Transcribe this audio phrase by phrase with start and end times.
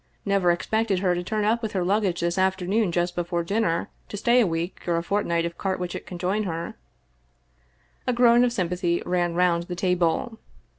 [0.25, 4.17] Never expected her to turn up with her luggage this afternoon just before dinner, to
[4.17, 6.73] stay a week, or a fortnight if Carwitchet can join her."
[8.07, 10.39] A groan of sym pathy ran round the table.